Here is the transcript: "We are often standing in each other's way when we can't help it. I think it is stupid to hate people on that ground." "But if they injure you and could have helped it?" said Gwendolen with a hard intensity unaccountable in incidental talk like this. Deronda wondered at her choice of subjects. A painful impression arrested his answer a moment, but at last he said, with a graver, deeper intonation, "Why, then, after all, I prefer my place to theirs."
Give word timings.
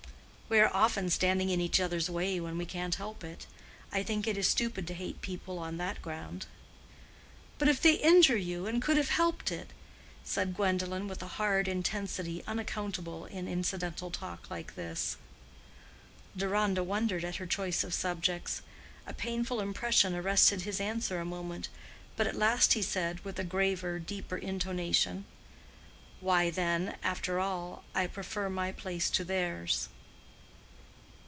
"We 0.51 0.59
are 0.59 0.73
often 0.75 1.09
standing 1.09 1.49
in 1.49 1.61
each 1.61 1.79
other's 1.79 2.09
way 2.09 2.37
when 2.37 2.57
we 2.57 2.65
can't 2.65 2.95
help 2.95 3.23
it. 3.23 3.47
I 3.93 4.03
think 4.03 4.27
it 4.27 4.37
is 4.37 4.49
stupid 4.49 4.85
to 4.87 4.93
hate 4.93 5.21
people 5.21 5.57
on 5.59 5.77
that 5.77 6.01
ground." 6.01 6.45
"But 7.57 7.69
if 7.69 7.79
they 7.81 7.93
injure 7.93 8.35
you 8.35 8.67
and 8.67 8.81
could 8.81 8.97
have 8.97 9.11
helped 9.11 9.49
it?" 9.49 9.69
said 10.25 10.53
Gwendolen 10.57 11.07
with 11.07 11.23
a 11.23 11.27
hard 11.39 11.69
intensity 11.69 12.43
unaccountable 12.45 13.23
in 13.27 13.47
incidental 13.47 14.11
talk 14.11 14.49
like 14.51 14.75
this. 14.75 15.15
Deronda 16.35 16.83
wondered 16.83 17.23
at 17.23 17.37
her 17.37 17.47
choice 17.47 17.81
of 17.85 17.93
subjects. 17.93 18.61
A 19.07 19.13
painful 19.13 19.61
impression 19.61 20.13
arrested 20.13 20.63
his 20.63 20.81
answer 20.81 21.21
a 21.21 21.23
moment, 21.23 21.69
but 22.17 22.27
at 22.27 22.35
last 22.35 22.73
he 22.73 22.81
said, 22.81 23.23
with 23.23 23.39
a 23.39 23.45
graver, 23.45 23.99
deeper 23.99 24.35
intonation, 24.37 25.23
"Why, 26.19 26.49
then, 26.49 26.97
after 27.01 27.39
all, 27.39 27.85
I 27.95 28.05
prefer 28.07 28.49
my 28.49 28.73
place 28.73 29.09
to 29.11 29.23
theirs." 29.23 29.87